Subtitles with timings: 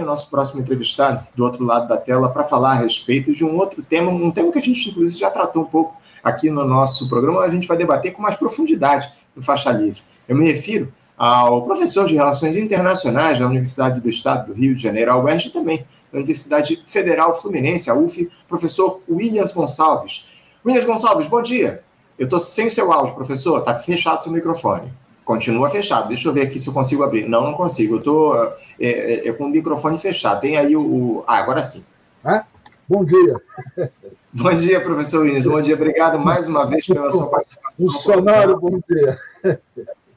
[0.00, 3.56] o nosso próximo entrevistado do outro lado da tela para falar a respeito de um
[3.56, 7.08] outro tema, um tema que a gente, inclusive, já tratou um pouco aqui no nosso
[7.08, 10.00] programa, a gente vai debater com mais profundidade no Faixa Livre.
[10.28, 14.82] Eu me refiro ao professor de Relações Internacionais da Universidade do Estado do Rio de
[14.82, 20.50] Janeiro, a UERJ, também da Universidade Federal Fluminense, a UF, professor Williams Gonçalves.
[20.64, 21.84] Williams Gonçalves, bom dia.
[22.18, 24.92] Eu estou sem o seu áudio, professor, está fechado seu microfone.
[25.24, 26.08] Continua fechado.
[26.08, 27.28] Deixa eu ver aqui se eu consigo abrir.
[27.28, 27.94] Não, não consigo.
[27.94, 30.40] Eu estou é, é, é, com o microfone fechado.
[30.40, 30.80] Tem aí o.
[30.80, 31.24] o...
[31.26, 31.84] Ah, agora sim.
[32.24, 32.44] Ah,
[32.88, 33.40] bom dia.
[34.34, 35.44] Bom dia, professor Inês.
[35.44, 35.74] Bom dia.
[35.74, 37.76] Obrigado mais uma vez pela sua participação.
[37.76, 39.18] Funcionário, bom dia.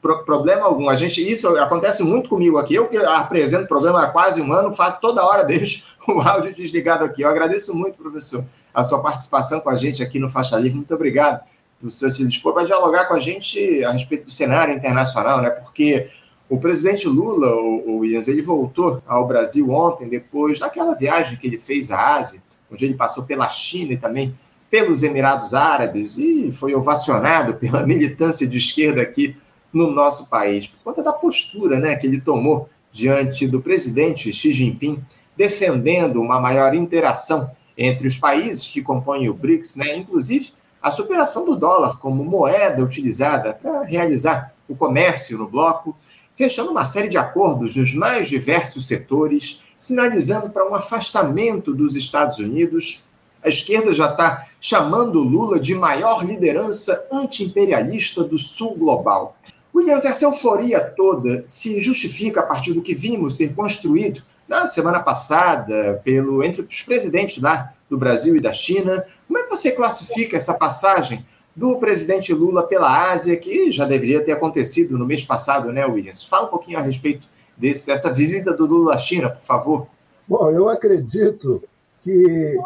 [0.00, 0.88] Pro, problema algum.
[0.88, 2.74] A gente, isso acontece muito comigo aqui.
[2.74, 6.54] Eu que apresento o programa há quase um ano, faço toda hora deixo o áudio
[6.54, 7.20] desligado aqui.
[7.20, 10.78] Eu agradeço muito, professor, a sua participação com a gente aqui no Faixa Livre.
[10.78, 11.42] Muito obrigado
[11.80, 15.50] do senhor se dispor para dialogar com a gente a respeito do cenário internacional, né?
[15.50, 16.08] Porque
[16.48, 21.46] o presidente Lula, o, o Ians, ele voltou ao Brasil ontem, depois daquela viagem que
[21.46, 24.34] ele fez à Ásia, onde ele passou pela China e também
[24.70, 29.36] pelos Emirados Árabes e foi ovacionado pela militância de esquerda aqui
[29.72, 34.52] no nosso país, por conta da postura né, que ele tomou diante do presidente Xi
[34.52, 35.04] Jinping,
[35.36, 40.52] defendendo uma maior interação entre os países que compõem o BRICS, né, inclusive
[40.86, 45.96] a superação do dólar como moeda utilizada para realizar o comércio no bloco,
[46.36, 52.38] fechando uma série de acordos nos mais diversos setores, sinalizando para um afastamento dos Estados
[52.38, 53.06] Unidos.
[53.44, 59.36] A esquerda já está chamando Lula de maior liderança antiimperialista do sul global.
[59.74, 65.00] Williams, essa euforia toda se justifica a partir do que vimos ser construído na semana
[65.00, 69.04] passada pelo entre os presidentes lá do Brasil e da China.
[69.26, 74.24] Como é que você classifica essa passagem do presidente Lula pela Ásia, que já deveria
[74.24, 76.24] ter acontecido no mês passado, né, Williams?
[76.24, 77.26] Fala um pouquinho a respeito
[77.56, 79.86] desse, dessa visita do Lula à China, por favor.
[80.28, 81.62] Bom, eu acredito
[82.02, 82.58] que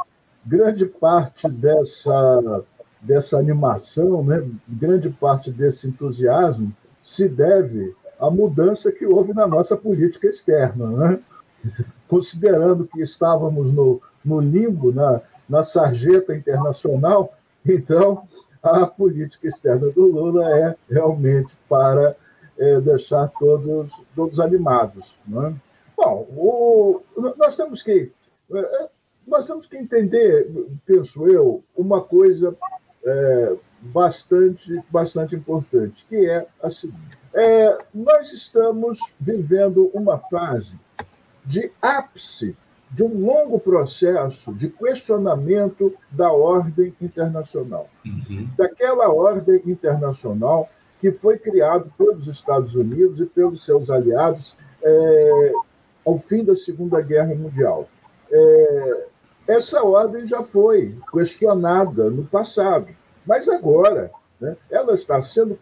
[0.45, 2.65] grande parte dessa,
[3.01, 9.77] dessa animação, né, grande parte desse entusiasmo se deve à mudança que houve na nossa
[9.77, 10.87] política externa.
[10.87, 11.21] Né?
[12.09, 17.35] Considerando que estávamos no, no limbo, na, na sarjeta internacional,
[17.65, 18.27] então
[18.63, 22.17] a política externa do Lula é realmente para
[22.59, 25.15] é, deixar todos, todos animados.
[25.27, 25.55] Né?
[25.97, 27.01] Bom, o,
[27.37, 28.13] nós temos que
[28.53, 28.89] é,
[29.27, 30.51] nós temos que entender,
[30.85, 32.57] penso eu, uma coisa
[33.05, 37.19] é, bastante, bastante importante, que é a seguinte.
[37.33, 40.75] É, nós estamos vivendo uma fase
[41.51, 42.57] de ápice
[42.91, 47.89] de um longo processo de questionamento da ordem internacional.
[48.05, 48.49] Uhum.
[48.57, 50.69] Daquela ordem internacional
[51.01, 55.53] que foi criada pelos Estados Unidos e pelos seus aliados é,
[56.05, 57.89] ao fim da Segunda Guerra Mundial.
[58.31, 59.07] É,
[59.49, 62.89] essa ordem já foi questionada no passado,
[63.27, 64.11] mas agora
[64.41, 65.59] né, ela está sendo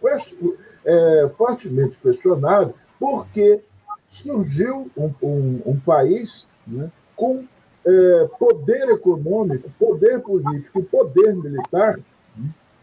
[0.84, 3.62] é, fortemente questionada porque
[4.10, 7.44] surgiu um, um, um país né, com
[7.86, 11.98] é, poder econômico, poder político poder militar,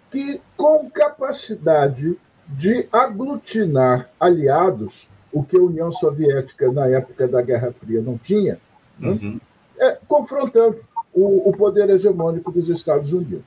[0.09, 7.74] que com capacidade de aglutinar aliados, o que a União Soviética, na época da Guerra
[7.74, 8.58] Fria, não tinha,
[8.97, 9.09] né?
[9.09, 9.40] uhum.
[9.78, 10.80] é, confrontando
[11.14, 13.44] o, o poder hegemônico dos Estados Unidos.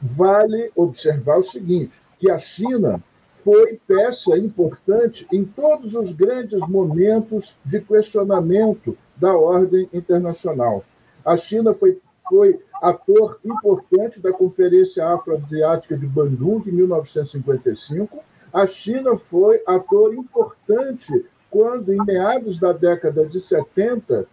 [0.00, 3.02] Vale observar o seguinte, que a China
[3.44, 10.84] foi peça importante em todos os grandes momentos de questionamento da ordem internacional.
[11.24, 18.18] A China foi, foi ator importante da Conferência Afroasiática de Bandung, em 1955.
[18.52, 24.26] A China foi ator importante quando, em meados da década de 70,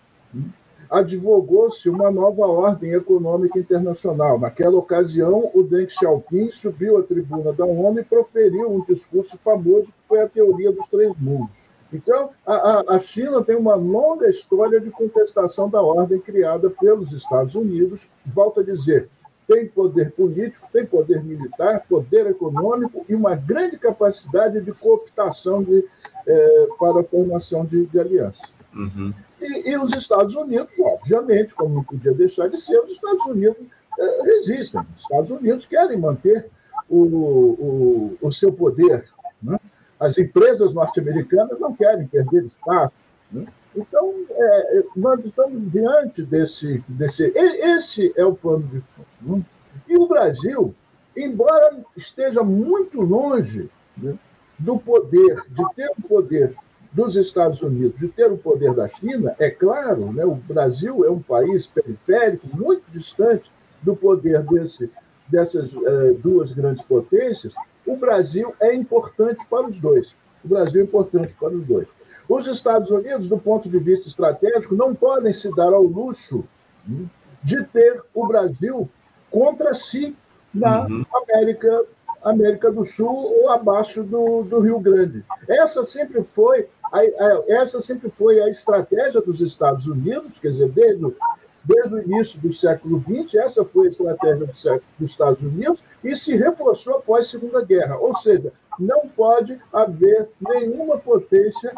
[0.90, 4.40] advogou-se uma nova ordem econômica internacional.
[4.40, 9.86] Naquela ocasião, o Deng Xiaoping subiu à tribuna da ONU e proferiu um discurso famoso
[9.86, 11.56] que foi a teoria dos três mundos.
[11.92, 17.56] Então, a, a, China tem uma longa história de contestação da ordem criada pelos Estados
[17.56, 18.02] Unidos.
[18.26, 19.10] Volto a dizer,
[19.48, 25.86] tem poder político, tem poder militar, poder econômico e uma grande capacidade de cooptação de,
[26.28, 28.42] é, para a formação de, de alianças.
[28.74, 29.14] Uhum.
[29.42, 33.58] E, e, os Estados Unidos, obviamente, como não podia deixar de ser, os Estados Unidos
[34.00, 34.82] é, resistem.
[34.96, 36.50] Os Estados Unidos querem manter
[36.90, 39.08] o, o, o seu poder.
[39.42, 39.60] Né?
[40.00, 42.94] As empresas norte-americanas não querem perder espaço.
[43.32, 43.46] Né?
[43.76, 47.24] Então, é, nós estamos diante desse, desse.
[47.36, 49.38] Esse é o plano de fundo.
[49.38, 49.46] Né?
[49.88, 50.74] E o Brasil,
[51.16, 54.18] embora esteja muito longe né,
[54.58, 56.56] do poder, de ter o poder
[56.98, 61.12] dos Estados Unidos de ter o poder da China, é claro, né, o Brasil é
[61.12, 63.52] um país periférico, muito distante
[63.84, 64.90] do poder desse,
[65.28, 67.54] dessas eh, duas grandes potências,
[67.86, 70.12] o Brasil é importante para os dois.
[70.44, 71.88] O Brasil é importante para os dois.
[72.28, 76.44] Os Estados Unidos, do ponto de vista estratégico, não podem se dar ao luxo
[76.90, 77.06] hum,
[77.44, 78.90] de ter o Brasil
[79.30, 80.16] contra si
[80.52, 81.06] na uhum.
[81.24, 81.84] América,
[82.24, 85.24] América do Sul ou abaixo do, do Rio Grande.
[85.48, 90.70] Essa sempre foi a, a, essa sempre foi a estratégia dos Estados Unidos, quer dizer,
[90.70, 91.16] desde o,
[91.64, 95.80] desde o início do século XX, essa foi a estratégia do século, dos Estados Unidos
[96.04, 97.98] e se reforçou após a Segunda Guerra.
[97.98, 101.74] Ou seja, não pode haver nenhuma potência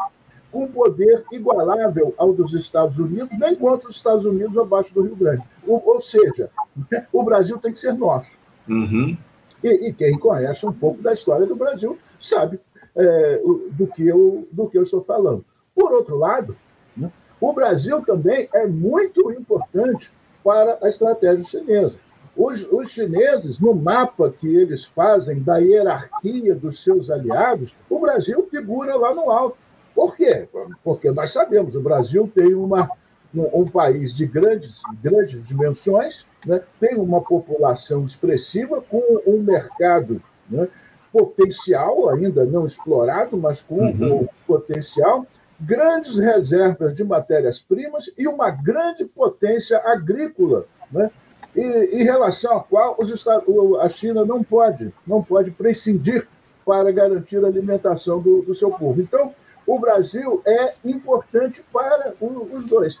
[0.52, 5.16] com poder igualável ao dos Estados Unidos, nem contra os Estados Unidos abaixo do Rio
[5.16, 5.42] Grande.
[5.66, 6.50] Ou, ou seja,
[7.12, 8.30] o Brasil tem que ser nosso.
[8.68, 9.16] Uhum.
[9.62, 12.58] E, e, quem conhece um pouco da história do Brasil sabe
[12.96, 13.40] é,
[13.72, 15.44] do, que eu, do que eu estou falando.
[15.74, 16.56] Por outro lado,
[16.96, 17.10] né,
[17.40, 20.10] o Brasil também é muito importante
[20.44, 21.96] para a estratégia chinesa.
[22.36, 28.46] Os, os, chineses, no mapa que eles fazem da hierarquia dos seus aliados, o Brasil
[28.50, 29.58] figura lá no alto.
[29.94, 30.48] Por quê?
[30.84, 32.88] Porque nós sabemos, o Brasil tem uma,
[33.34, 34.72] um, um país de grandes,
[35.02, 36.62] grandes dimensões, né?
[36.78, 40.68] tem uma população expressiva, com um mercado né?
[41.12, 44.22] Potencial, ainda não explorado, mas com uhum.
[44.22, 45.26] um potencial,
[45.60, 51.10] grandes reservas de matérias-primas e uma grande potência agrícola, né?
[51.54, 53.46] e, em relação à qual os Estados,
[53.80, 56.26] a China não pode, não pode prescindir
[56.64, 59.00] para garantir a alimentação do, do seu povo.
[59.00, 59.34] Então,
[59.66, 62.98] o Brasil é importante para os dois.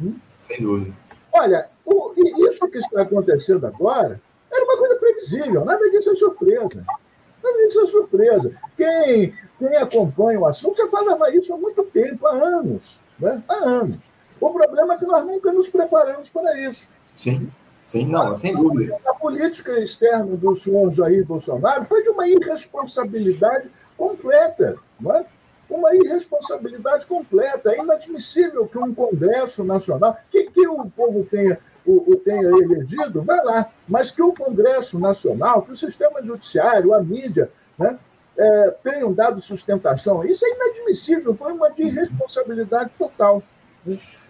[0.00, 0.14] Hum?
[0.40, 0.94] Sem dúvida.
[1.32, 2.12] Olha, o,
[2.48, 4.20] isso que está acontecendo agora
[4.50, 6.84] era uma coisa previsível, nada disso é surpresa.
[8.20, 8.52] Surpresa.
[8.76, 12.82] Quem, quem acompanha o assunto já falava isso há muito tempo, há anos.
[13.18, 13.42] Né?
[13.48, 13.98] Há anos.
[14.40, 16.80] O problema é que nós nunca nos preparamos para isso.
[17.14, 17.50] Sim.
[17.86, 18.96] Sim, não, sem dúvida.
[19.04, 24.76] A política externa do senhor Jair Bolsonaro foi de uma irresponsabilidade completa.
[25.00, 25.26] Não é?
[25.68, 27.72] uma irresponsabilidade completa.
[27.72, 33.22] É inadmissível que um Congresso Nacional, que, que o povo tenha, o, o, tenha elegido,
[33.22, 37.98] vai lá, mas que o Congresso Nacional, que o sistema judiciário, a mídia, né,
[38.36, 40.24] é, tenham dado sustentação.
[40.24, 43.42] Isso é inadmissível, foi uma irresponsabilidade total.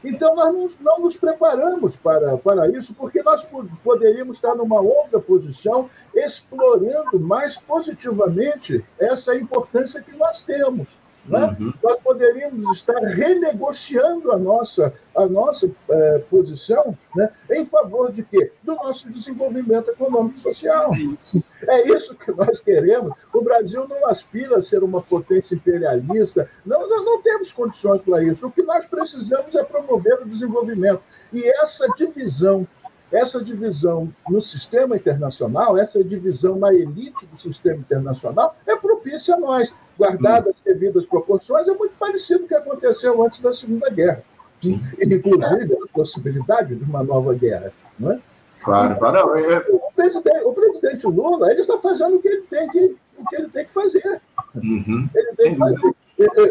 [0.04, 3.44] Então, nós não, não, nos preparamos para, para isso, porque nós
[3.82, 10.86] poderíamos estar numa outra posição, explorando mais positivamente essa importância que nós temos.
[11.26, 11.56] Né?
[11.60, 11.72] Uhum.
[11.82, 18.52] Nós poderíamos estar renegociando a nossa, a nossa é, posição né, em favor de quê?
[18.62, 20.92] Do nosso desenvolvimento econômico e social.
[20.94, 21.44] Isso.
[21.70, 23.12] É isso que nós queremos.
[23.32, 26.50] O Brasil não aspira a ser uma potência imperialista.
[26.66, 28.46] Não, nós não temos condições para isso.
[28.46, 31.00] O que nós precisamos é promover o desenvolvimento.
[31.32, 32.66] E essa divisão
[33.12, 39.38] essa divisão no sistema internacional, essa divisão na elite do sistema internacional, é propícia a
[39.38, 43.90] nós guardadas as devidas proporções, é muito parecido com o que aconteceu antes da Segunda
[43.90, 44.22] Guerra.
[44.60, 44.80] Sim.
[45.00, 47.72] Inclusive, a possibilidade de uma nova guerra.
[47.98, 48.20] Não é?
[48.62, 49.36] Claro, claro.
[49.36, 49.58] É...
[49.70, 53.36] O, presidente, o presidente Lula ele está fazendo o que ele tem que, o que
[53.36, 54.20] ele tem que fazer.
[54.54, 55.08] Uhum.
[55.14, 55.94] Ele tem que fazer.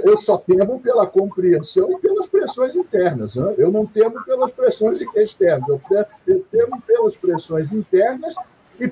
[0.04, 3.36] Eu só temo pela compreensão e pelas pressões internas.
[3.36, 3.54] Né?
[3.58, 5.70] Eu não temo pelas pressões externas.
[6.26, 8.34] Eu temo pelas pressões internas
[8.80, 8.88] e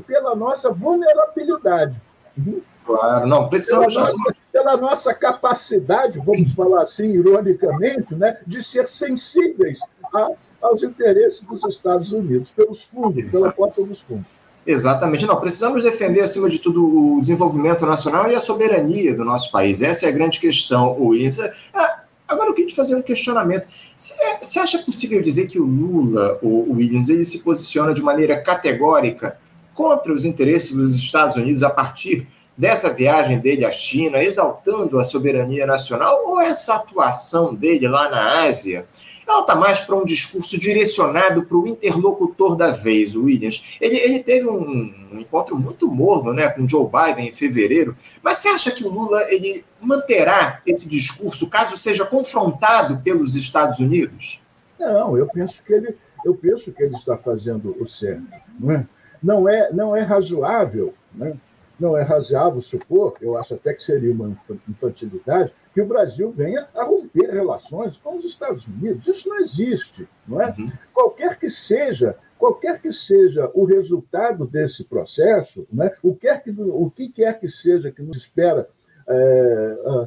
[0.00, 2.00] pela nossa vulnerabilidade.
[2.38, 2.62] Uhum.
[2.84, 3.94] Claro, não, precisamos.
[3.94, 9.78] Pela nossa, pela nossa capacidade, vamos falar assim, ironicamente, né, de ser sensíveis
[10.12, 10.30] a,
[10.62, 13.42] aos interesses dos Estados Unidos, pelos fundos, Exato.
[13.42, 14.26] pela porta dos fundos.
[14.64, 15.26] Exatamente.
[15.26, 19.82] Não, precisamos defender, acima de tudo, o desenvolvimento nacional e a soberania do nosso país.
[19.82, 21.40] Essa é a grande questão, Luiz.
[21.74, 23.66] Ah, agora eu queria te fazer um questionamento.
[23.96, 29.36] Você acha possível dizer que o Lula, o Williams, ele se posiciona de maneira categórica
[29.74, 35.04] contra os interesses dos Estados Unidos a partir dessa viagem dele à China, exaltando a
[35.04, 38.86] soberania nacional, ou essa atuação dele lá na Ásia,
[39.32, 43.76] ela está mais para um discurso direcionado para o interlocutor da vez, o Williams.
[43.80, 48.38] Ele, ele teve um, um, encontro muito morno né, com Joe Biden em fevereiro, mas
[48.38, 54.40] você acha que o Lula ele manterá esse discurso caso seja confrontado pelos Estados Unidos?
[54.78, 58.22] Não, eu penso que ele, eu penso que ele está fazendo o certo.
[59.22, 61.34] Não é, não é, é razoável né,
[61.78, 64.36] não é razoável supor, eu acho até que seria uma
[64.68, 69.06] infantilidade, que o Brasil venha a romper relações com os Estados Unidos.
[69.06, 70.54] Isso não existe, não é?
[70.58, 70.70] Uhum.
[70.92, 76.90] Qualquer que seja, qualquer que seja o resultado desse processo, né, o, que que, o
[76.90, 78.68] que quer que seja que nos espera
[79.08, 80.06] é,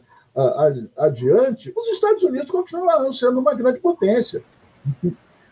[0.98, 4.44] adiante, os Estados Unidos continuarão sendo uma grande potência.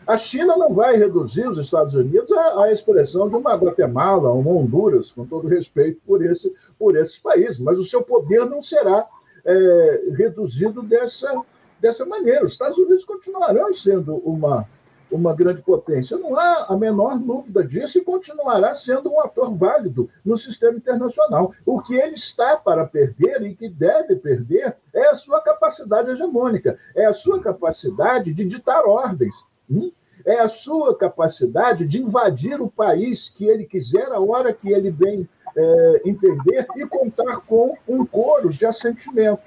[0.06, 4.50] A China não vai reduzir os Estados Unidos à, à expressão de uma Guatemala, uma
[4.50, 9.08] Honduras, com todo respeito por, esse, por esses países, mas o seu poder não será
[9.44, 11.42] é, reduzido dessa,
[11.80, 12.44] dessa maneira.
[12.44, 14.66] Os Estados Unidos continuarão sendo uma,
[15.10, 16.16] uma grande potência.
[16.16, 21.52] Não há a menor dúvida disso e continuará sendo um ator válido no sistema internacional.
[21.64, 26.78] O que ele está para perder e que deve perder é a sua capacidade hegemônica,
[26.94, 29.34] é a sua capacidade de ditar ordens.
[29.70, 29.92] Hum?
[30.24, 34.90] É a sua capacidade de invadir o país que ele quiser, a hora que ele
[34.90, 39.42] bem é, entender, e contar com um coro de assentimento.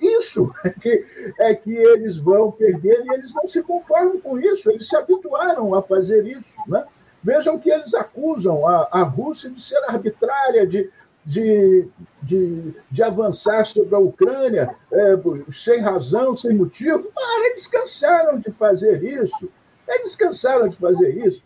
[0.00, 1.06] Isso é que,
[1.40, 5.74] é que eles vão perder e eles não se conformam com isso, eles se habituaram
[5.74, 6.44] a fazer isso.
[6.68, 6.84] Né?
[7.22, 10.90] Vejam que eles acusam a, a Rússia de ser arbitrária, de,
[11.24, 11.88] de,
[12.22, 15.14] de, de avançar sobre a Ucrânia é,
[15.54, 17.10] sem razão, sem motivo.
[17.46, 19.48] Eles cansaram de fazer isso.
[19.88, 21.42] Eles cansaram de fazer isso.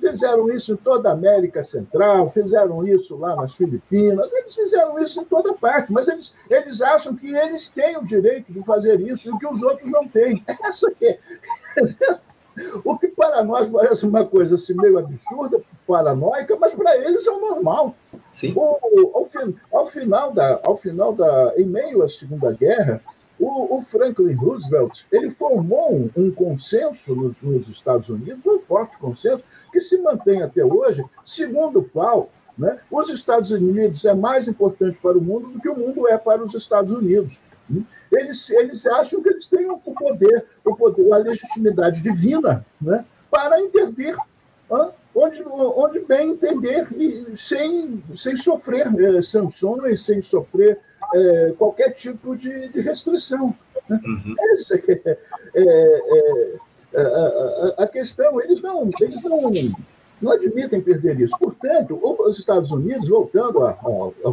[0.00, 5.20] Fizeram isso em toda a América Central, fizeram isso lá nas Filipinas, eles fizeram isso
[5.20, 9.34] em toda parte, mas eles, eles acham que eles têm o direito de fazer isso
[9.34, 10.42] e que os outros não têm.
[10.46, 12.20] Essa é.
[12.84, 17.30] O que para nós parece uma coisa assim, meio absurda, paranoica, mas para eles é
[17.30, 17.94] o normal.
[18.32, 18.52] Sim.
[18.56, 23.00] O, ao, ao, final da, ao final da, em meio à Segunda Guerra,
[23.38, 28.98] o, o Franklin Roosevelt ele formou um, um consenso nos, nos, Estados Unidos, um forte
[28.98, 29.42] consenso,
[29.80, 34.98] que se mantém até hoje, segundo o qual né, os Estados Unidos é mais importante
[35.02, 37.32] para o mundo do que o mundo é para os Estados Unidos.
[38.12, 43.60] Eles, eles acham que eles têm o poder, o poder, a legitimidade divina né, para
[43.60, 44.16] intervir
[45.14, 50.78] onde, onde bem entender e sem, sem sofrer é, sanções, sem sofrer
[51.14, 53.54] é, qualquer tipo de, de restrição.
[53.88, 54.00] Né?
[54.04, 54.34] Uhum.
[54.38, 55.18] Essa é,
[55.54, 56.56] é, é,
[56.92, 57.00] é
[57.78, 58.40] a, a, questão.
[58.40, 59.50] Eles não, eles não,
[60.20, 61.36] não admitem perder isso.
[61.38, 63.76] Portanto, os Estados Unidos, voltando a, a,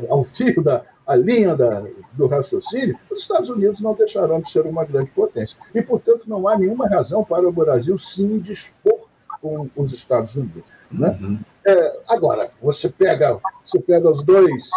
[0.09, 4.65] ao fio da a linha da, do raciocínio, os Estados Unidos não deixarão de ser
[4.65, 5.55] uma grande potência.
[5.73, 9.07] E, portanto, não há nenhuma razão para o Brasil se indispor
[9.41, 10.65] com os Estados Unidos.
[10.91, 11.17] Né?
[11.21, 11.39] Uhum.
[11.65, 14.69] É, agora, você pega, você pega os dois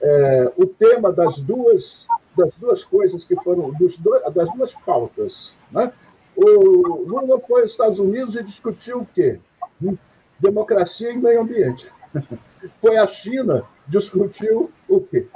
[0.00, 5.50] é, o tema das duas, das duas coisas que foram, dos dois, das duas pautas.
[5.70, 5.92] Né?
[6.36, 9.38] O Lula foi aos Estados Unidos e discutiu o quê?
[10.38, 11.86] Democracia e meio ambiente.
[12.80, 15.26] Foi a China, discutiu o quê?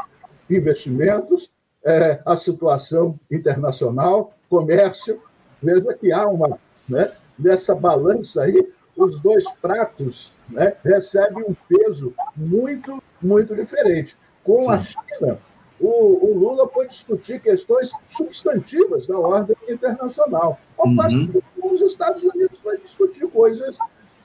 [0.49, 1.51] Investimentos,
[1.85, 5.21] é, a situação internacional, comércio.
[5.63, 12.15] Veja que há uma, né, nessa balança aí, os dois pratos né, recebem um peso
[12.35, 14.17] muito, muito diferente.
[14.43, 14.71] Com Sim.
[14.71, 15.39] a China,
[15.81, 20.97] o, o, Lula foi discutir questões substantivas da ordem internacional, ao uhum.
[20.97, 23.77] passo que os Estados Unidos foi discutir coisas,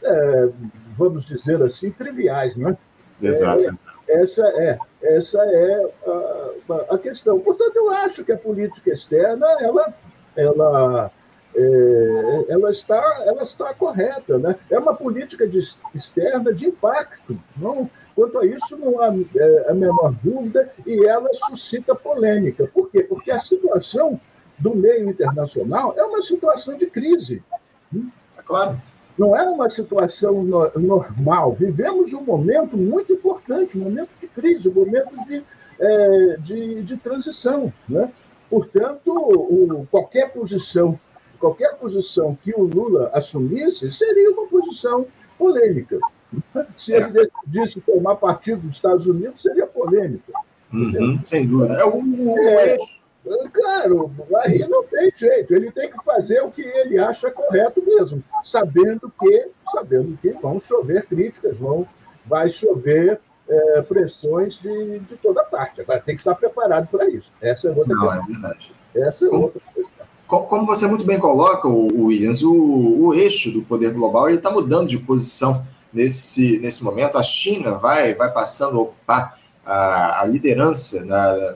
[0.01, 0.49] é,
[0.97, 2.77] vamos dizer assim, triviais, né?
[3.21, 3.61] Exato.
[4.09, 5.91] É, essa é, essa é
[6.69, 7.39] a, a, questão.
[7.39, 9.93] Portanto, eu acho que a política externa, ela,
[10.35, 11.11] ela,
[11.55, 14.39] é, ela, está, ela está correta.
[14.39, 14.55] Né?
[14.69, 15.59] É uma política de,
[15.93, 21.29] externa de impacto, não Quanto a isso, não há é, a menor dúvida e ela
[21.47, 22.69] suscita polêmica.
[22.73, 23.03] Por quê?
[23.03, 24.19] Porque a situação
[24.59, 27.43] do meio internacional é uma situação de crise.
[28.37, 28.77] É claro.
[29.17, 31.53] Não é uma situação no, normal.
[31.53, 35.43] Vivemos um momento muito importante, um momento de crise, um momento de,
[35.79, 37.71] é, de, de, transição.
[37.87, 38.11] Né?
[38.49, 40.99] Portanto, o, qualquer posição
[41.41, 45.07] qualquer posição que o Lula assumisse seria uma posição
[45.39, 45.99] polêmica.
[46.77, 50.31] Se ele decidisse formar partido dos Estados Unidos, seria polêmico.
[50.71, 51.73] Uhum, sem dúvida.
[51.75, 52.77] É o, é,
[53.53, 54.11] Claro,
[54.43, 55.53] aí não tem jeito.
[55.53, 60.59] Ele tem que fazer o que ele acha correto mesmo, sabendo que, sabendo que vão
[60.59, 61.87] chover críticas, vão,
[62.25, 65.81] vai chover é, pressões de, de toda parte.
[65.81, 67.31] Agora tem que estar preparado para isso.
[67.39, 68.23] Essa é outra Não, questão.
[68.23, 68.73] é verdade.
[68.95, 70.05] Essa é como, outra questão.
[70.27, 74.87] Como você muito bem coloca, o Williams, o, o eixo do poder global está mudando
[74.87, 77.17] de posição nesse, nesse momento.
[77.17, 81.55] A China vai, vai passando a ocupar a, a liderança na,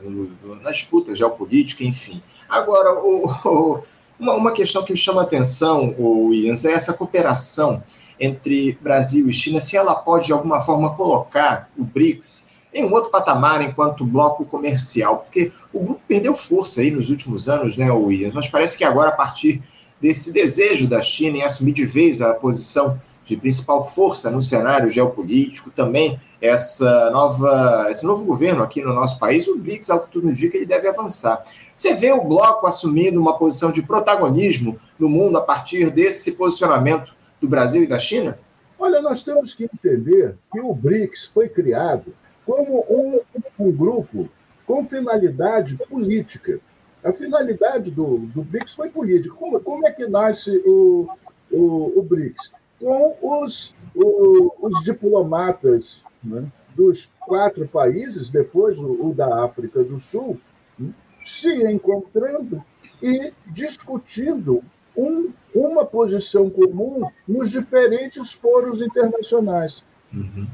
[0.62, 2.22] na disputa geopolítica, enfim.
[2.50, 3.84] Agora, o, o,
[4.20, 7.84] uma, uma questão que me chama a atenção, o Ians, é essa cooperação
[8.20, 12.94] entre Brasil e China, se ela pode, de alguma forma, colocar o BRICS em um
[12.94, 17.90] outro patamar enquanto bloco comercial, porque o grupo perdeu força aí nos últimos anos, né,
[17.92, 18.34] Williams?
[18.34, 19.62] Mas parece que agora, a partir
[20.00, 24.92] desse desejo da China em assumir de vez a posição de principal força no cenário
[24.92, 30.12] geopolítico, também essa nova, esse novo governo aqui no nosso país, o BRICS, ao que
[30.12, 31.44] tudo indica, ele deve avançar.
[31.76, 37.16] Você vê o bloco assumindo uma posição de protagonismo no mundo a partir desse posicionamento
[37.42, 38.38] do Brasil e da China?
[38.78, 42.14] Olha, nós temos que entender que o BRICS foi criado
[42.46, 43.20] como um,
[43.60, 44.30] um grupo
[44.68, 46.60] com finalidade política.
[47.04, 49.34] A finalidade do, do BRICS foi política.
[49.34, 51.08] Como, como é que nasce o,
[51.52, 52.52] o, o BRICS?
[52.80, 60.00] Com os, o, os diplomatas né, dos quatro países, depois o, o da África do
[60.00, 60.40] Sul,
[60.78, 60.94] né,
[61.26, 62.64] se encontrando
[63.02, 64.64] e discutindo
[64.96, 69.84] um, uma posição comum nos diferentes foros internacionais.
[70.14, 70.48] Uhum.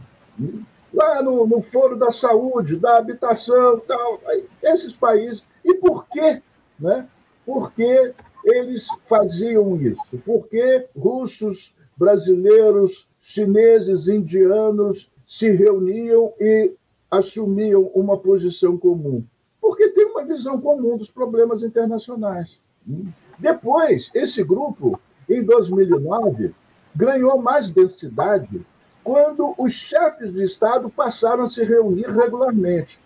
[0.94, 4.20] Lá no, no, Foro da Saúde, da Habitação, tal,
[4.62, 5.44] esses países.
[5.64, 6.42] E por quê?
[6.80, 7.08] Né?
[7.46, 8.14] Por que
[8.46, 10.02] eles faziam isso?
[10.26, 16.72] Porque russos, brasileiros, chineses, indianos se reuniam e
[17.12, 19.24] assumiam uma posição comum?
[19.62, 22.58] Porque tem uma visão comum dos problemas internacionais.
[23.38, 26.56] Depois, esse grupo, em 2009,
[26.96, 28.66] ganhou mais densidade
[29.04, 33.00] quando os chefes de Estado passaram a se reunir regularmente.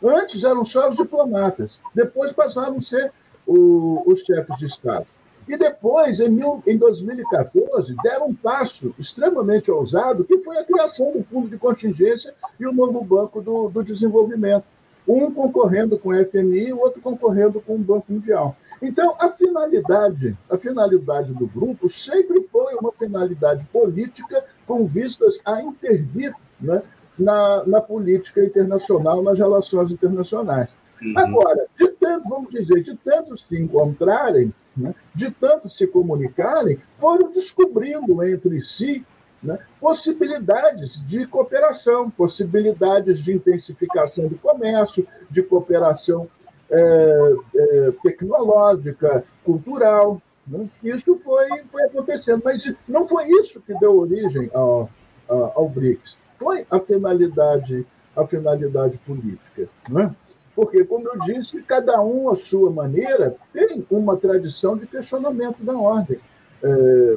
[0.00, 3.12] Antes eram só os diplomatas, depois passaram a ser
[3.44, 5.08] o, os chefes de Estado.
[5.48, 11.12] E depois, em, mil, em 2014, deram um passo extremamente ousado, que foi a criação
[11.12, 14.64] do Fundo de Contingência e o novo Banco do, do Desenvolvimento.
[15.06, 18.54] Um concorrendo com o FMI o outro concorrendo com o Banco Mundial.
[18.82, 25.62] Então, a finalidade, a finalidade do grupo sempre foi uma finalidade política com vistas a
[25.62, 26.82] intervir né,
[27.18, 30.68] na, na política internacional, nas relações internacionais.
[31.02, 31.14] Uhum.
[31.16, 37.32] Agora, de tanto, vamos dizer, de tanto se encontrarem, né, de tanto se comunicarem, foram
[37.32, 39.04] descobrindo entre si
[39.42, 46.28] né, possibilidades de cooperação, possibilidades de intensificação do comércio, de cooperação
[46.70, 50.20] é, é, tecnológica, cultural.
[50.46, 50.68] Né?
[50.82, 54.88] Isso foi, foi acontecendo, mas não foi isso que deu origem ao,
[55.28, 56.16] ao BRICS.
[56.38, 57.86] Foi a finalidade,
[58.16, 59.68] a finalidade política.
[59.88, 60.14] Né?
[60.58, 65.78] Porque, como eu disse, cada um, à sua maneira, tem uma tradição de questionamento da
[65.78, 66.18] ordem
[66.60, 67.16] é,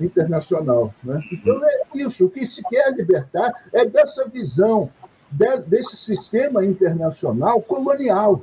[0.00, 0.90] internacional.
[1.04, 1.20] Né?
[1.30, 2.24] Então, é isso.
[2.24, 4.88] O que se quer libertar é dessa visão,
[5.30, 8.40] de, desse sistema internacional colonial.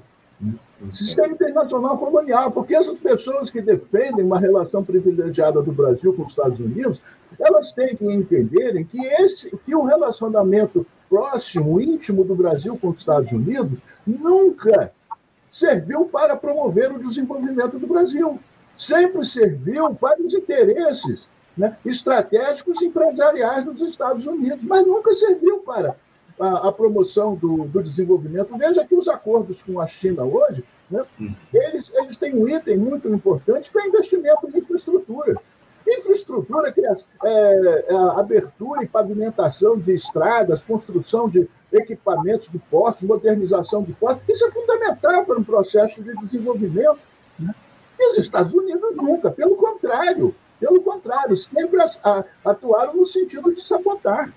[0.93, 6.30] Sistema internacional colonial, porque essas pessoas que defendem uma relação privilegiada do Brasil com os
[6.30, 7.02] Estados Unidos,
[7.39, 12.97] elas têm que entenderem que, esse, que o relacionamento próximo, íntimo do Brasil com os
[12.97, 14.91] Estados Unidos, nunca
[15.52, 18.39] serviu para promover o desenvolvimento do Brasil.
[18.76, 25.60] Sempre serviu para os interesses né, estratégicos e empresariais dos Estados Unidos, mas nunca serviu
[25.60, 25.95] para
[26.39, 28.58] a, a promoção do, do, desenvolvimento.
[28.58, 31.32] Veja que os acordos com a China hoje, né, hum.
[31.54, 35.39] eles, eles têm um item muito importante que é investimento em infraestrutura.
[35.88, 36.74] Infraestrutura,
[37.24, 44.24] é, é, abertura e pavimentação de estradas, construção de equipamentos de portos, modernização de portos,
[44.30, 47.00] isso é fundamental para um processo de desenvolvimento.
[47.39, 47.54] Né?
[48.00, 51.80] E os Estados Unidos nunca, pelo contrário, pelo contrário, sempre
[52.46, 54.32] atuaram no sentido de sabotar.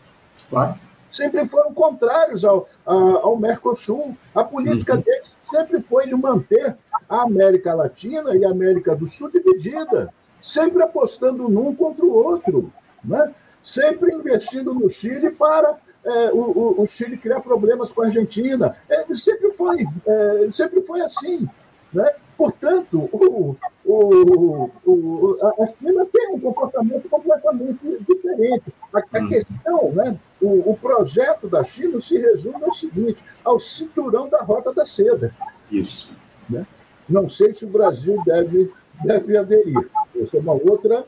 [0.49, 0.77] Claro
[1.17, 4.15] sempre foram contrários ao, ao Mercosul.
[4.35, 5.01] A política uhum.
[5.01, 6.77] deles sempre foi de manter
[7.09, 10.13] a América Latina e a América do Sul dividida,
[10.47, 12.73] sempre apostando num contra o outro,
[13.05, 13.35] né?
[13.63, 18.77] sempre investindo no Chile para é, o, o, Chile criar problemas com a Argentina.
[18.89, 21.49] É, sempre, foi, é, sempre foi assim.
[21.93, 22.13] Né?
[22.37, 27.79] Portanto, o, o, o, a China tem um comportamento completamente
[28.09, 28.73] diferente.
[28.93, 29.29] A, a hum.
[29.29, 34.73] questão, né, o, o, projeto da China se resume ao seguinte: ao cinturão da Rota
[34.73, 35.35] da Seda.
[35.71, 36.15] Isso.
[36.49, 36.65] Né?
[37.09, 38.71] Não sei se o Brasil deve,
[39.05, 39.89] deve aderir.
[40.15, 41.05] Essa é uma outra,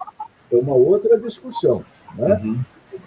[0.51, 1.85] é uma outra discussão.
[2.14, 2.40] Né?
[2.42, 2.61] Uhum.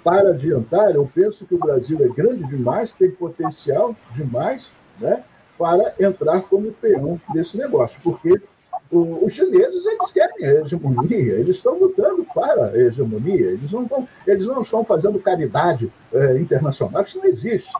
[0.03, 5.23] Para adiantar, eu penso que o Brasil é grande demais, tem potencial demais, né?
[5.57, 8.41] para entrar como peão desse negócio, porque
[8.91, 14.05] os chineses eles querem a hegemonia, eles estão lutando para a hegemonia, eles não estão,
[14.27, 17.71] eles não estão fazendo caridade é, internacional, isso não existe.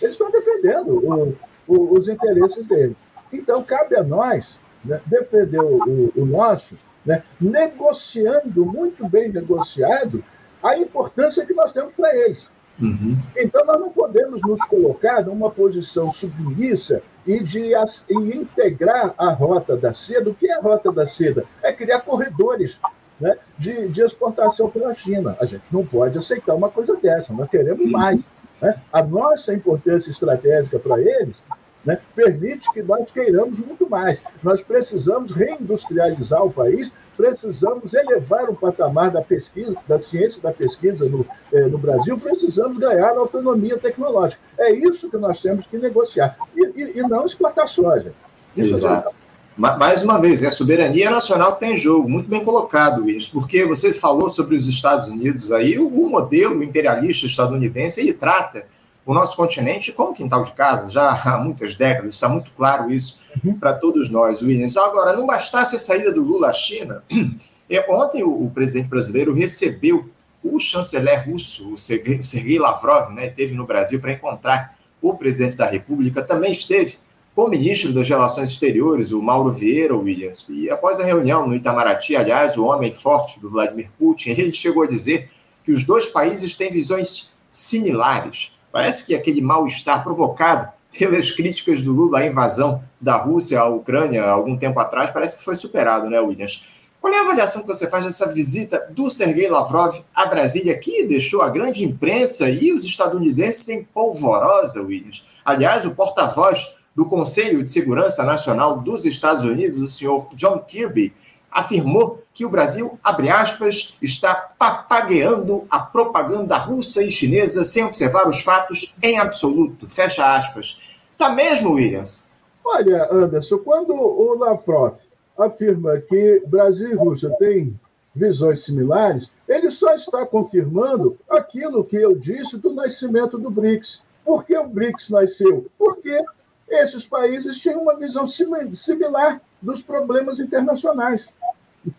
[0.00, 2.96] Eles estão defendendo o, o, os interesses deles.
[3.32, 10.22] Então, cabe a nós né, defender o, o nosso, né, negociando, muito bem negociado,
[10.62, 12.46] a importância que nós temos para eles.
[12.80, 13.16] Uhum.
[13.36, 17.72] Então, nós não podemos nos colocar numa posição submissa e de
[18.08, 20.30] e integrar a Rota da Seda.
[20.30, 21.44] O que é a Rota da Seda?
[21.62, 22.78] É criar corredores
[23.20, 25.36] né, de, de exportação para a China.
[25.38, 28.20] A gente não pode aceitar uma coisa dessa, nós queremos mais.
[28.60, 28.74] Né?
[28.92, 31.36] A nossa importância estratégica para eles
[31.84, 34.20] né, permite que nós queiramos muito mais.
[34.42, 41.04] Nós precisamos reindustrializar o país, precisamos elevar o patamar da pesquisa, da ciência da pesquisa
[41.04, 44.40] no, eh, no Brasil, precisamos ganhar autonomia tecnológica.
[44.58, 48.12] É isso que nós temos que negociar, e, e, e não exportar soja.
[48.56, 49.14] Exato.
[49.56, 53.66] Mais uma vez, é a soberania nacional tem em jogo, muito bem colocado isso, porque
[53.66, 58.64] você falou sobre os Estados Unidos aí, o modelo imperialista estadunidense, ele trata
[59.04, 63.18] o nosso continente como quintal de casa, já há muitas décadas, está muito claro isso
[63.44, 63.58] uhum.
[63.58, 64.76] para todos nós, Williams.
[64.76, 67.02] Agora, não bastasse a saída do Lula à China,
[67.68, 70.08] é, ontem o, o presidente brasileiro recebeu
[70.42, 75.66] o chanceler russo, o Sergei Lavrov, né, esteve no Brasil para encontrar o presidente da
[75.66, 76.98] República, também esteve
[77.34, 81.54] com o ministro das Relações Exteriores, o Mauro Vieira Williams, e após a reunião no
[81.54, 85.30] Itamaraty, aliás, o homem forte do Vladimir Putin, ele chegou a dizer
[85.64, 88.52] que os dois países têm visões similares.
[88.72, 94.24] Parece que aquele mal-estar provocado pelas críticas do Lula à invasão da Rússia à Ucrânia
[94.24, 96.80] algum tempo atrás, parece que foi superado, né, Williams?
[97.00, 101.04] Qual é a avaliação que você faz dessa visita do Sergei Lavrov a Brasília, que
[101.04, 105.24] deixou a grande imprensa e os estadunidenses em polvorosa, Williams?
[105.42, 111.14] Aliás, o porta-voz do Conselho de Segurança Nacional dos Estados Unidos, o senhor John Kirby,
[111.50, 118.26] afirmou que o Brasil, abre aspas, está papagueando a propaganda russa e chinesa sem observar
[118.26, 120.98] os fatos em absoluto, fecha aspas.
[121.18, 122.32] Tá mesmo, Williams?
[122.64, 124.94] Olha, Anderson, quando o Lavrov
[125.36, 127.78] afirma que Brasil e Rússia têm
[128.16, 134.00] visões similares, ele só está confirmando aquilo que eu disse do nascimento do BRICS.
[134.24, 135.66] Por que o BRICS nasceu?
[135.76, 136.24] Porque
[136.70, 141.28] esses países tinham uma visão similar dos problemas internacionais.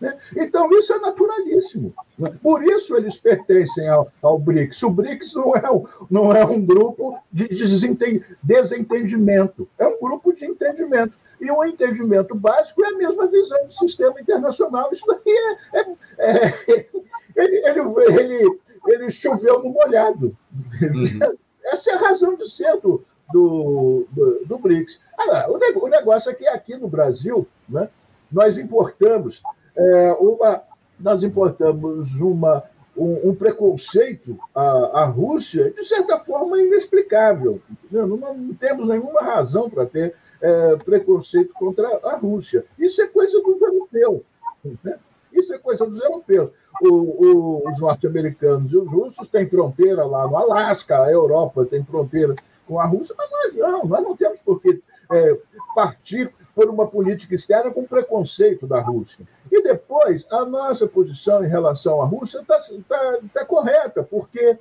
[0.00, 0.16] Né?
[0.36, 1.92] Então, isso é naturalíssimo.
[2.18, 2.32] Né?
[2.42, 4.82] Por isso eles pertencem ao, ao BRICS.
[4.82, 7.48] O BRICS não é um, não é um grupo de
[8.42, 11.14] desentendimento, é um grupo de entendimento.
[11.40, 14.90] E o entendimento básico é a mesma visão do sistema internacional.
[14.92, 15.30] Isso daqui
[15.74, 15.80] é.
[16.18, 16.86] é, é
[17.34, 17.80] ele, ele,
[18.20, 20.36] ele, ele, choveu no molhado.
[20.80, 21.36] Uhum.
[21.64, 25.00] Essa é a razão de ser do, do, do, do BRICS.
[25.18, 27.88] Agora, o, negócio é que aqui no Brasil, né,
[28.30, 29.42] nós importamos
[29.76, 30.62] é, uma,
[30.98, 32.62] nós importamos uma,
[32.96, 37.60] um, um preconceito à, à, Rússia, de certa forma, inexplicável.
[37.90, 42.64] Não, não temos nenhuma razão para ter é, preconceito contra a Rússia.
[42.78, 44.22] Isso é coisa dos europeus.
[44.82, 44.98] Né?
[45.32, 46.50] Isso é coisa dos europeus.
[46.82, 51.84] O, o, os norte-americanos e os russos têm fronteira lá no Alasca, a Europa tem
[51.84, 52.34] fronteira
[52.66, 54.80] com a Rússia, mas nós não, nós não temos por que
[55.10, 55.38] é,
[55.74, 59.26] partir por uma política externa com preconceito da Rússia.
[59.50, 64.58] E depois, a nossa posição em relação à Rússia está tá, tá correta, porque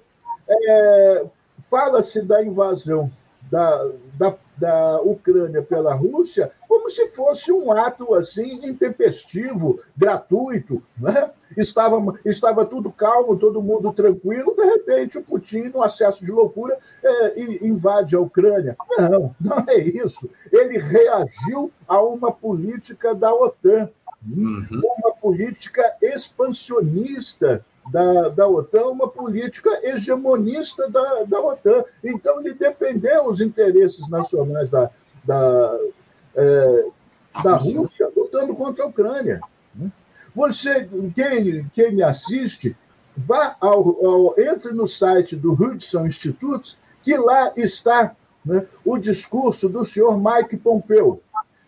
[0.50, 1.26] é,
[1.70, 3.12] fala-se da invasão
[3.52, 10.82] da, da, da Ucrânia pela Rússia como se fosse um ato assim intempestivo, gratuito.
[10.98, 11.30] Né?
[11.58, 16.78] Estava, estava tudo calmo, todo mundo tranquilo, de repente o Putin, no acesso de loucura,
[17.04, 18.78] é, invade a Ucrânia.
[18.98, 20.30] Não, não é isso.
[20.50, 23.90] Ele reagiu a uma política da OTAN,
[24.26, 24.66] uhum.
[25.02, 31.84] uma política expansionista da, da OTAN, uma política hegemonista da, da OTAN.
[32.02, 34.90] Então, ele defendeu os interesses nacionais da,
[35.26, 35.78] da,
[36.36, 36.86] é,
[37.44, 39.42] da Rússia lutando contra a Ucrânia.
[40.34, 42.78] Você, quem, quem me assiste,
[43.16, 49.68] vá ao, ao, entre no site do Hudson Institute, que lá está né, o discurso
[49.68, 51.22] do senhor Mike Pompeo.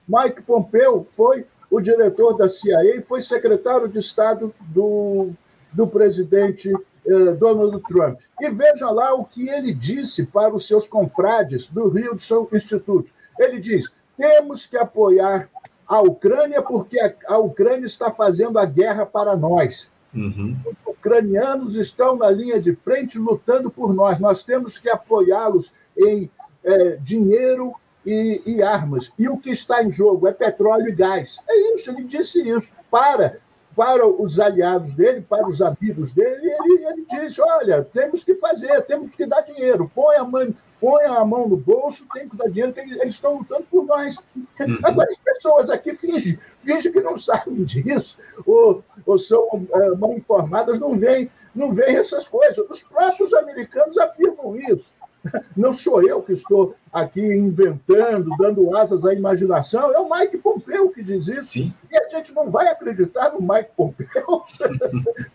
[0.07, 5.31] Mike Pompeo foi o diretor da CIA e foi secretário de Estado do,
[5.73, 6.71] do presidente
[7.05, 8.19] eh, Donald Trump.
[8.39, 13.11] E veja lá o que ele disse para os seus confrades do Hudson Institute.
[13.39, 15.49] Ele diz: temos que apoiar
[15.87, 19.87] a Ucrânia porque a, a Ucrânia está fazendo a guerra para nós.
[20.13, 20.55] Uhum.
[20.65, 24.19] Os ucranianos estão na linha de frente lutando por nós.
[24.19, 26.29] Nós temos que apoiá-los em
[26.63, 27.73] é, dinheiro
[28.05, 29.11] e, e, armas.
[29.17, 31.37] E o que está em jogo é petróleo e gás.
[31.47, 32.73] É isso, ele disse isso.
[32.91, 33.39] Para,
[33.75, 38.83] para os aliados dele, para os amigos dele, ele, ele disse: olha, temos que fazer,
[38.83, 39.89] temos que dar dinheiro.
[39.93, 43.37] Põe a mão, põe a mão no bolso, tem que dar dinheiro, tem, eles estão
[43.37, 44.15] lutando por nós.
[44.35, 44.77] Uhum.
[44.83, 50.13] Agora, as pessoas aqui fingem, fingem que não sabem disso, ou, ou são é, mal
[50.13, 52.57] informadas, não veem, não veem essas coisas.
[52.69, 54.85] Os próprios americanos afirmam isso.
[55.55, 60.89] Não sou eu que estou aqui inventando, dando asas à imaginação, é o Mike Pompeu
[60.89, 61.47] que diz isso.
[61.47, 61.73] Sim.
[61.91, 64.07] E a gente não vai acreditar no Mike Pompeu.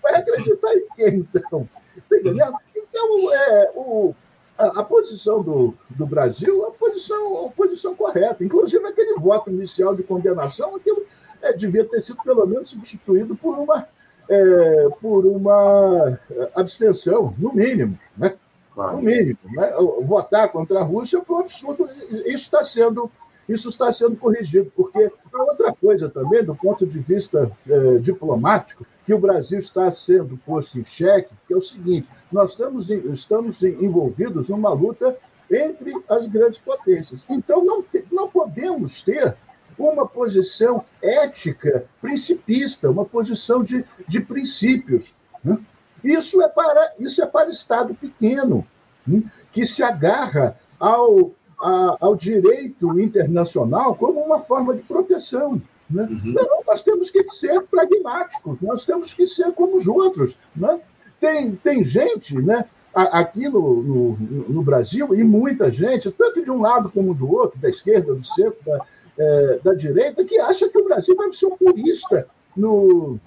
[0.03, 1.68] vai acreditar em quem, então?
[2.09, 2.55] Tá entendendo?
[2.77, 4.14] Então, é, o,
[4.57, 8.44] a, a, a, posição do, do Brasil é a posição, a posição correta.
[8.44, 11.05] Inclusive, aquele voto inicial de condenação, aquilo
[11.42, 13.88] é, devia ter sido, pelo menos, substituído por uma,
[14.29, 16.18] é, por uma
[16.55, 17.98] abstenção, no mínimo.
[18.16, 18.35] Né?
[18.79, 18.99] Claro.
[18.99, 19.38] No mínimo.
[19.47, 19.73] Né?
[20.03, 21.91] Votar contra a Rússia foi um absurdo.
[22.27, 23.11] Isso está sendo
[23.49, 29.14] isso está sendo corrigido, porque outra coisa também, do ponto de vista eh, diplomático, que
[29.14, 34.49] o Brasil está sendo posto em xeque, que é o seguinte: nós estamos, estamos envolvidos
[34.49, 35.17] numa luta
[35.51, 37.25] entre as grandes potências.
[37.27, 39.35] Então, não, não podemos ter
[39.79, 45.11] uma posição ética principista, uma posição de, de princípios.
[45.43, 45.59] Né?
[46.03, 48.67] Isso, é para, isso é para Estado pequeno,
[49.07, 49.23] né?
[49.53, 55.61] que se agarra ao a, ao direito internacional como uma forma de proteção.
[55.91, 56.03] Né?
[56.03, 56.33] Uhum.
[56.33, 60.35] Não, nós temos que ser pragmáticos, nós temos que ser como os outros.
[60.55, 60.81] Né?
[61.21, 64.17] Tem, tem gente né, aqui no, no,
[64.49, 68.25] no, Brasil, e muita gente, tanto de um lado como do outro, da esquerda, do
[68.25, 68.87] centro, da,
[69.19, 73.19] é, da direita, que acha que o Brasil deve ser um purista no,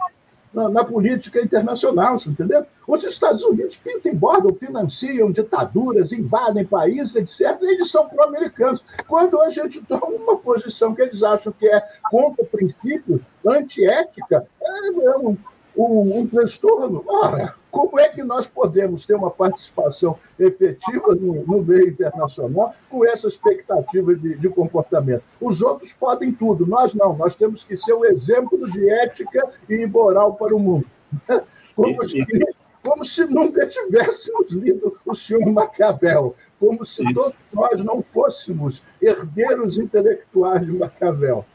[0.53, 2.65] na, na, política internacional, você entendeu?
[2.87, 7.57] Os Estados Unidos pintam e bordam, financiam ditaduras, invadem países, etc.
[7.61, 8.83] Eles são pró-americanos.
[9.07, 15.17] Quando a gente toma uma posição que eles acham que é contra princípios, antiética, é
[15.17, 15.37] um,
[15.75, 17.03] um, um transtorno.
[17.07, 23.05] Ora, como é que nós podemos ter uma participação efetiva no, no meio internacional com
[23.05, 25.23] essa expectativa de, de, comportamento?
[25.39, 27.15] Os outros podem tudo, nós não.
[27.15, 30.85] Nós temos que ser o exemplo de ética e moral para o mundo.
[31.75, 32.45] Como se,
[32.83, 39.77] como se nunca tivéssemos lido o senhor Maquiavel, como se todos nós não fôssemos herdeiros
[39.77, 41.45] intelectuais de Maquiavel.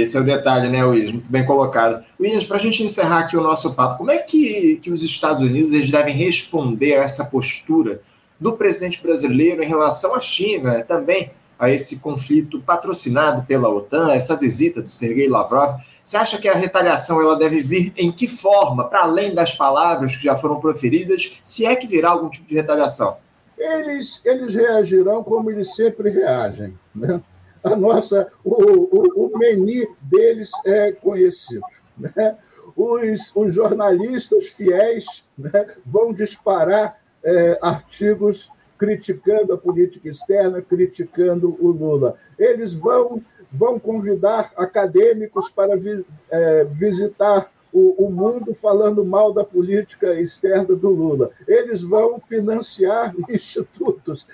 [0.00, 1.12] Esse é o detalhe, né, Williams?
[1.12, 2.04] Muito bem colocado.
[2.20, 5.42] Williams, para a gente encerrar aqui o nosso papo, como é que, que os Estados
[5.42, 8.00] Unidos eles devem responder a essa postura
[8.38, 14.36] do presidente brasileiro em relação à China, também a esse conflito patrocinado pela OTAN, essa
[14.36, 15.80] visita do Sergei Lavrov?
[16.02, 20.14] Você acha que a retaliação ela deve vir em que forma, para além das palavras
[20.16, 23.16] que já foram proferidas, se é que virá algum tipo de retaliação?
[23.58, 27.20] Eles, eles reagirão como eles sempre reagem, né?
[27.66, 31.62] A nossa, o, o, o menu deles é conhecido.
[31.98, 32.36] Né?
[32.76, 35.04] Os, os jornalistas fiéis
[35.36, 38.48] né, vão disparar é, artigos
[38.78, 42.16] criticando a política externa, criticando o Lula.
[42.38, 49.44] Eles vão, vão convidar acadêmicos para vi, é, visitar o, o, mundo falando mal da
[49.44, 51.30] política externa do Lula.
[51.48, 54.26] Eles vão financiar institutos,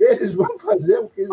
[0.00, 1.26] eles vão fazer o que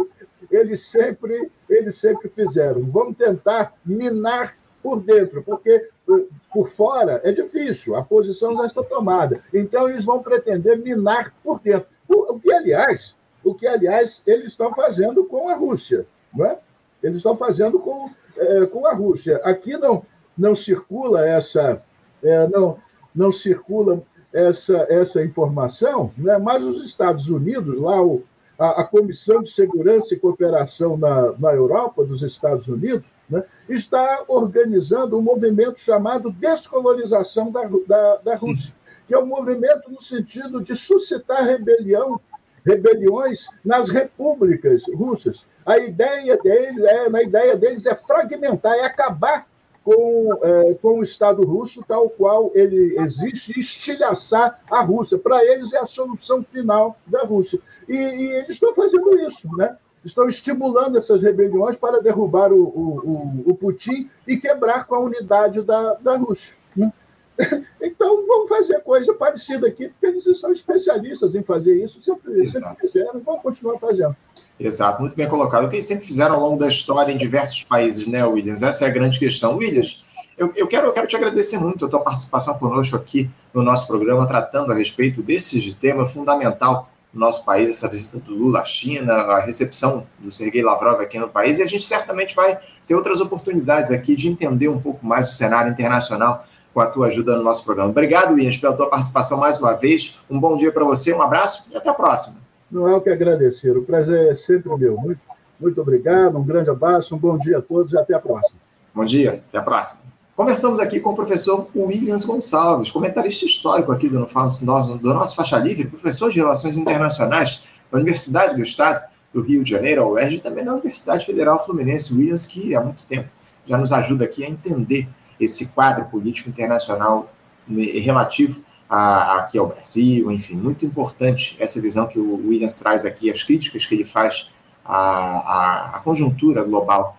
[0.52, 2.84] eles sempre, eles sempre fizeram.
[2.86, 8.84] Vamos tentar minar por dentro, porque eh, por fora é difícil, a posição já está
[8.84, 9.44] tomada.
[9.54, 11.88] Então eles vão pretender minar por dentro.
[12.08, 16.06] O que, aliás, o que, aliás, eles estão fazendo com a Rússia.
[16.34, 16.58] Não é?
[17.04, 19.38] Eles estão fazendo com, é, com a Rússia.
[19.44, 20.04] Aqui não,
[20.38, 21.82] não circula essa.
[22.24, 22.78] É, não,
[23.16, 26.38] não circula essa, essa informação, né?
[26.38, 28.24] mas os Estados Unidos, lá o,
[28.60, 34.24] a, a Comissão de Segurança e Cooperação na, na Europa, dos Estados Unidos, né, está
[34.28, 38.74] organizando um movimento chamado Descolonização da, da, da Rússia,
[39.08, 42.20] que é um movimento no sentido de suscitar rebelião,
[42.66, 45.46] rebeliões nas repúblicas russas.
[45.66, 49.48] A ideia deles é, na ideia deles é fragmentar, é acabar
[49.84, 55.18] com, é, com o Estado russo tal qual ele existe e estilhaçar a Rússia.
[55.18, 57.60] Para eles é a solução final da Rússia.
[57.90, 59.76] E, e, eles estão fazendo isso, né?
[60.06, 65.62] Estão estimulando essas rebeliões para derrubar o, o, o, Putin e quebrar com a unidade
[65.62, 66.54] da, da Rússia.
[66.76, 66.94] Né?
[67.82, 72.76] Então, vamos fazer coisa parecida aqui, porque eles são especialistas em fazer isso, sempre, sempre
[72.82, 74.16] fizeram, vão continuar fazendo.
[74.60, 75.66] Exato, muito bem colocado.
[75.66, 78.62] O que eles sempre fizeram ao longo da história em diversos países, né, Williams?
[78.62, 79.56] Essa é a grande questão.
[79.56, 80.06] Williams,
[80.38, 83.88] eu, eu, quero, eu quero te agradecer muito a tua participação conosco aqui no nosso
[83.88, 88.66] programa, tratando a respeito desse tema fundamental no nosso país, essa visita do Lula à
[88.66, 92.96] China, a recepção do Sergei Lavrov aqui no país, e a gente certamente vai ter
[92.96, 97.36] outras oportunidades aqui de entender um pouco mais o cenário internacional com a tua ajuda
[97.36, 97.90] no nosso programa.
[97.90, 100.22] Obrigado, Williams, pela tua participação mais uma vez.
[100.30, 102.38] Um bom dia para você, um abraço e até a próxima.
[102.70, 104.96] Não é o que agradecer, o prazer é sempre meu.
[104.96, 105.20] Muito,
[105.60, 108.60] muito obrigado, um grande abraço, um bom dia a todos e até a próxima.
[108.94, 110.09] Bom dia, até a próxima.
[110.40, 115.58] Conversamos aqui com o professor Williams Gonçalves, comentarista histórico aqui do nosso, do nosso Faixa
[115.58, 120.38] Livre, professor de Relações Internacionais da Universidade do Estado do Rio de Janeiro, a UERJ,
[120.38, 123.28] e também da Universidade Federal Fluminense, Williams, que há muito tempo
[123.68, 127.30] já nos ajuda aqui a entender esse quadro político internacional
[127.68, 133.30] relativo a, aqui ao Brasil, enfim, muito importante essa visão que o Williams traz aqui,
[133.30, 134.52] as críticas que ele faz
[134.86, 137.19] à, à, à conjuntura global.